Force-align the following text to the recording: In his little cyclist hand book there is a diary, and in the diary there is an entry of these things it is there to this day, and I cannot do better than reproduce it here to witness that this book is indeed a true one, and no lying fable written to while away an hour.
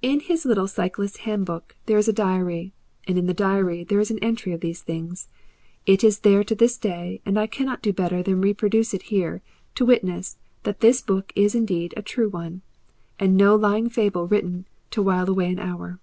In 0.00 0.20
his 0.20 0.46
little 0.46 0.66
cyclist 0.66 1.18
hand 1.28 1.44
book 1.44 1.76
there 1.84 1.98
is 1.98 2.08
a 2.08 2.10
diary, 2.14 2.72
and 3.06 3.18
in 3.18 3.26
the 3.26 3.34
diary 3.34 3.84
there 3.84 4.00
is 4.00 4.10
an 4.10 4.18
entry 4.20 4.52
of 4.54 4.62
these 4.62 4.80
things 4.80 5.28
it 5.84 6.02
is 6.02 6.20
there 6.20 6.42
to 6.42 6.54
this 6.54 6.78
day, 6.78 7.20
and 7.26 7.38
I 7.38 7.46
cannot 7.46 7.82
do 7.82 7.92
better 7.92 8.22
than 8.22 8.40
reproduce 8.40 8.94
it 8.94 9.02
here 9.12 9.42
to 9.74 9.84
witness 9.84 10.38
that 10.62 10.80
this 10.80 11.02
book 11.02 11.34
is 11.36 11.54
indeed 11.54 11.92
a 11.98 12.02
true 12.02 12.30
one, 12.30 12.62
and 13.20 13.36
no 13.36 13.54
lying 13.56 13.90
fable 13.90 14.26
written 14.26 14.66
to 14.92 15.02
while 15.02 15.28
away 15.28 15.50
an 15.52 15.58
hour. 15.58 16.00